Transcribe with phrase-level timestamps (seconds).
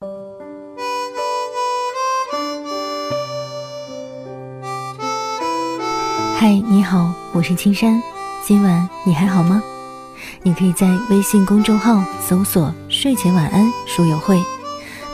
[0.00, 0.06] 嗨，
[6.68, 8.00] 你好，我是青山。
[8.44, 9.60] 今晚你还好吗？
[10.44, 14.40] 你可以在微信公众号搜索“睡前晚安书友会”，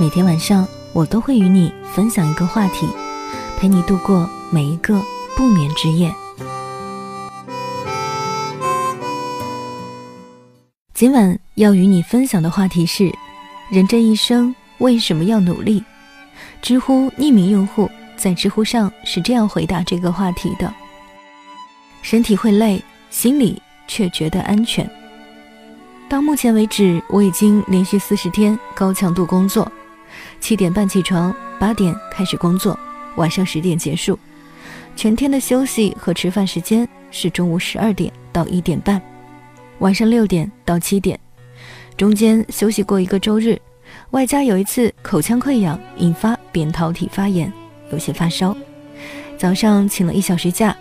[0.00, 2.88] 每天晚上我都会与你分享一个话题，
[3.56, 5.00] 陪你度过每一个
[5.36, 6.12] 不眠之夜。
[10.92, 13.14] 今晚要与你分享的话题是：
[13.70, 14.52] 人这一生
[14.82, 15.82] 为什么要努力？
[16.60, 20.74] 知乎匿名用户在知乎上是这样回答这个话题的。
[22.02, 24.88] 身体会累，心里却觉得安全。
[26.08, 29.70] 到目前为止，我已经连续四十天高强度工作，
[30.40, 32.76] 七点半起床，八点开始工作，
[33.14, 34.18] 晚上十点结束。
[34.96, 39.00] 全天的休息和吃饭时间是中午十二点到一点半，
[39.78, 41.18] 晚上六点到七点，
[41.96, 43.56] 中间休息过一个周日，
[44.12, 47.50] 外加有一次口腔溃疡引发扁桃体发炎，
[47.90, 48.54] 有些发烧。
[49.38, 50.76] 早上请了一小时假。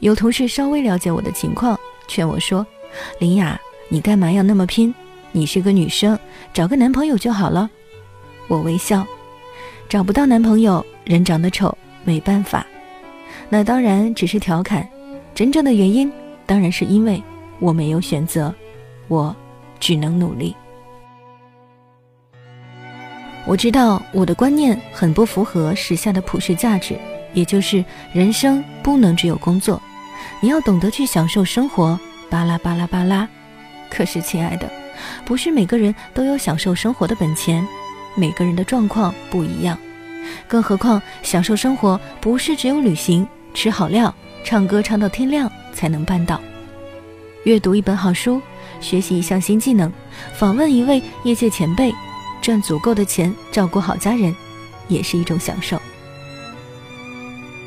[0.00, 2.64] 有同事稍微了解我的情况，劝我说
[3.18, 4.94] ：“林雅，你干嘛要那么拼？
[5.32, 6.16] 你是个女生，
[6.52, 7.70] 找个男朋友就好了。”
[8.48, 9.04] 我微笑，
[9.88, 12.66] 找不到男朋友，人长得丑，没办法。
[13.48, 14.86] 那当然只是调侃，
[15.34, 16.12] 真正的原因
[16.44, 17.20] 当然是因为
[17.60, 18.54] 我没有选择，
[19.08, 19.34] 我
[19.80, 20.54] 只能努力。
[23.48, 26.94] 我知道我的观念很不符合时下的普世价值，
[27.32, 27.82] 也就是
[28.12, 29.80] 人生不能只有工作。
[30.38, 33.26] 你要懂得去享受生活，巴拉巴拉巴拉。
[33.88, 34.70] 可是，亲爱的，
[35.24, 37.66] 不是每个人都有享受生活的本钱，
[38.14, 39.78] 每个人的状况不一样。
[40.46, 46.38] 更何况，享受生活不是只有旅行、吃好料、唱歌唱到天亮才能办到。
[47.44, 48.42] 阅读一本好书，
[48.78, 49.90] 学习一项新技能，
[50.34, 51.94] 访问一位业界前辈，
[52.48, 54.34] 赚足够的钱照顾好家人，
[54.88, 55.78] 也是一种享受。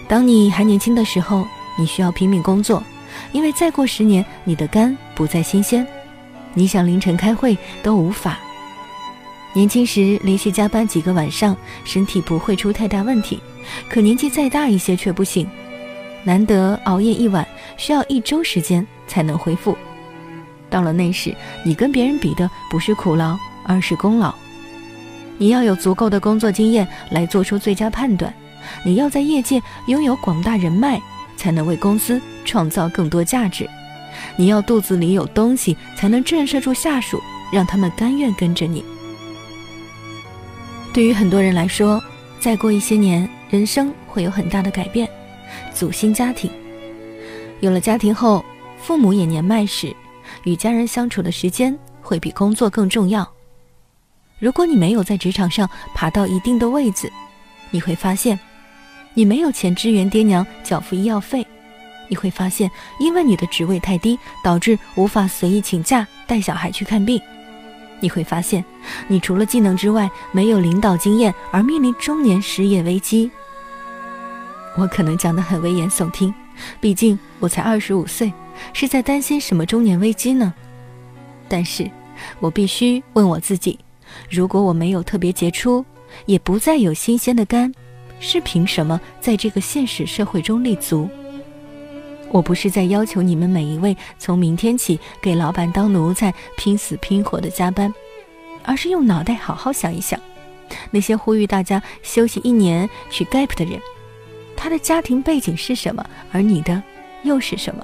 [0.08, 1.46] 当你还年轻的时候。
[1.78, 2.84] 你需要拼命工作，
[3.32, 5.88] 因为再过十年，你的肝不再新鲜，
[6.54, 8.38] 你想凌晨开会都无法。
[9.54, 11.55] 年轻时连续加班几个晚上，
[11.86, 13.39] 身体不会出太大问题，
[13.89, 15.50] 可年纪再大一些却不行，
[16.23, 17.48] 难得熬夜一晚，
[17.78, 19.76] 需要一周时间才能恢复。
[20.70, 24.36] 到了那时，你跟别人比的不是苦劳，而是功劳。
[25.42, 28.32] 你要有足够的工作经验来做出最佳判断，
[28.86, 31.02] 你要在业界拥有广大人脉。
[31.36, 33.68] 才能为公司创造更多价值。
[34.36, 37.20] 你要肚子里有东西，才能震慑住下属，
[37.52, 38.86] 让他们甘愿跟着你。
[40.94, 42.00] 对于很多人来说，
[42.40, 45.10] 再过一些年，人生会有很大的改变，
[45.73, 46.52] 组新家庭。
[47.60, 48.46] 有了家庭后，
[48.78, 49.92] 父母也年迈时，
[50.44, 53.28] 与家人相处的时间会比工作更重要。
[54.42, 57.10] 如果你没有在职场上爬到一定的位子，
[57.70, 58.38] 你会发现。
[59.14, 61.46] 你没有钱支援爹娘缴付医药费，
[62.08, 67.22] 你会发现，因为你的职位太低，导致无法随意请假带小孩去看病。
[68.00, 68.64] 你会发现，
[69.08, 73.30] 你除了技能之外没有领导经验，而面临中年失业危机。
[74.76, 76.34] 我可能讲得很危言耸听，
[76.80, 78.34] 毕竟我才二十五岁，
[78.73, 80.52] 是在担心什么中年危机呢？
[81.48, 81.92] 但是，
[82.40, 83.78] 我必须问我自己：
[84.30, 85.86] 如果我没有特别杰出，
[86.26, 87.72] 也不再有新鲜的肝。
[88.23, 91.10] 是凭什么在这个现实社会中立足？
[92.30, 97.92] 我不是在要求你们每一位从明天起给老板当奴才，拼死拼活的加班，
[98.64, 100.20] 而是用脑袋好好想一想，
[100.92, 103.82] 那些呼吁大家休息一年去 gap 的人，
[104.55, 106.82] 他的家庭背景是什么，而你的
[107.23, 107.83] 又是什么？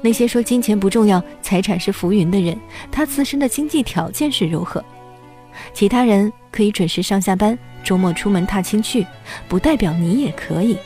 [0.00, 2.58] 那些说金钱不重要，财产是浮云的人，
[2.90, 4.84] 他自身的经济条件是如何？
[5.74, 9.04] 其他人可以准时上下班，周末出门踏青去，
[9.48, 10.76] 不代表你也可以。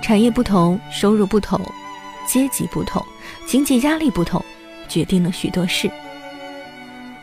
[0.00, 1.60] 产业不同，收入不同，
[2.26, 3.04] 阶级不同，
[3.46, 4.42] 经济压力不同，
[4.88, 5.90] 决定了许多事。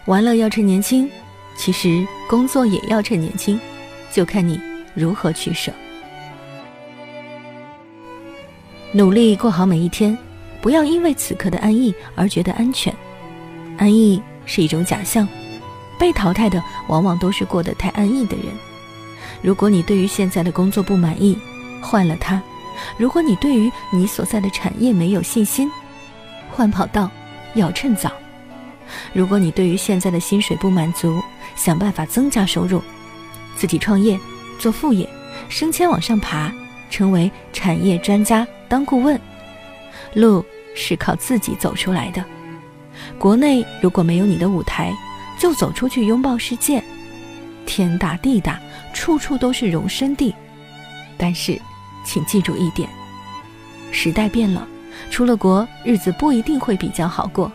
[0.05, 1.09] 玩乐要趁年轻，
[1.57, 3.59] 其实工作也要趁年轻，
[4.11, 4.59] 就看你
[4.93, 5.71] 如何取舍。
[8.97, 10.17] 努力过好每一天，
[10.59, 12.91] 不要因为此刻的安逸而觉得安全，
[13.77, 14.19] 安逸。
[14.49, 15.27] 是一种假象，
[15.99, 18.45] 被淘汰的往往都是过得太安逸的人。
[19.43, 21.37] 如果你对于现在的工作不满意，
[21.79, 22.39] 换了它；
[22.97, 25.69] 如果你对于你所在的产业没有信心，
[26.49, 27.11] 换跑道，
[27.53, 28.09] 要趁早；
[29.13, 31.21] 如果你对于现在的薪水不满足，
[31.55, 32.81] 想办法增加收入，
[33.55, 34.17] 自己创业，
[34.57, 35.07] 做副业，
[35.49, 36.51] 升迁往上爬，
[36.89, 39.19] 成为产业专家，当顾问。
[40.13, 40.43] 路
[40.75, 42.23] 是靠自己走出来的。
[43.19, 44.93] 国内如果没有你的舞台，
[45.37, 46.83] 就走出去拥抱世界。
[47.65, 48.59] 天大地大，
[48.93, 50.33] 处处都是容身地。
[51.17, 51.59] 但是，
[52.05, 52.87] 请记住一点：
[53.91, 54.67] 时代变了，
[55.11, 57.51] 出了国，日子不一定会比较好过。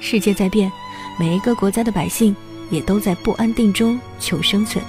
[0.00, 0.70] 世界在变，
[1.18, 2.34] 每一个国家的百姓
[2.70, 4.84] 也都在不安定中求生存。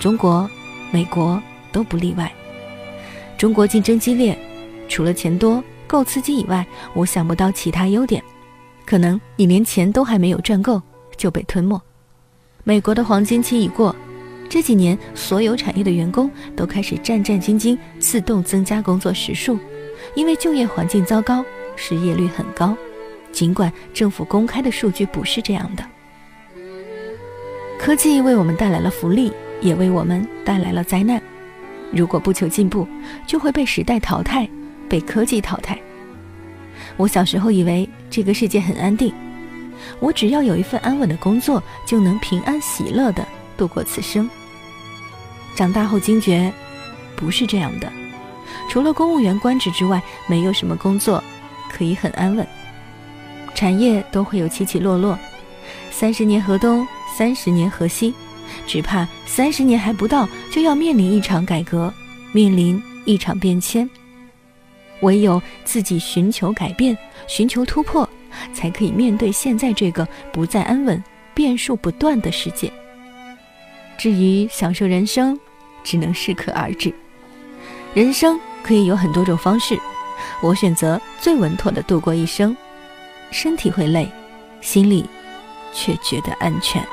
[0.00, 0.48] 中国、
[0.90, 1.40] 美国
[1.70, 2.32] 都不例外。
[3.36, 4.36] 中国竞争激烈，
[4.90, 8.22] 除了钱多够刺激以外，我想不到其他优点。
[8.84, 10.82] 可能你连钱都还没有赚够
[11.16, 11.80] 就被吞没。
[12.64, 13.94] 美国的黄金期已过，
[14.48, 19.56] 这几年所有产业的员工都开始战战兢兢，自动增加工作时数，
[20.16, 21.44] 因为就业环境糟糕，
[21.76, 22.76] 失业率很高。
[23.30, 25.84] 尽管政府公开的数据不是这样的。
[27.78, 31.22] 科技为我们带来了福利，也为我们带来了灾难。
[31.92, 32.86] 如果不求进步，
[33.24, 34.48] 就会被时代淘汰，
[34.90, 35.78] 被科技淘汰。
[36.96, 39.14] 我小时候以为这个世界很安定，
[40.00, 43.24] 我只要有一份安稳的工作，就能平安喜乐地
[43.56, 44.28] 度过此生。
[45.54, 46.52] 长大后惊觉，
[47.16, 47.90] 不是这样的。
[48.68, 51.22] 除了公务员官职之外，没有什么工作
[51.70, 52.46] 可以很安稳。
[53.54, 55.18] 产业都会有起起落落，
[55.90, 58.14] 三十年河东，三十年河西，
[58.66, 61.92] 只怕三十年还不到，就要面临一场改革，
[62.32, 63.88] 面临一场变迁。
[65.00, 68.08] 唯有自己寻求改变，寻求突破，
[68.52, 71.02] 才可以面对现在这个不再安稳、
[71.34, 72.72] 变数不断的世界。
[73.98, 75.38] 至于享受人生，
[75.82, 76.92] 只能适可而止。
[77.92, 79.78] 人生可以有很多种方式，
[80.42, 82.56] 我选择最稳妥的度过一生。
[83.30, 84.08] 身体会累，
[84.60, 85.04] 心里
[85.72, 86.84] 却觉得安全。